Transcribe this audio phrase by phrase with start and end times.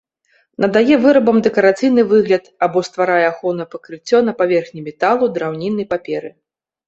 [0.63, 6.29] Надае вырабам дэкарацыйны выгляд або стварае ахоўнае пакрыццё на паверхні металу, драўніны, паперы.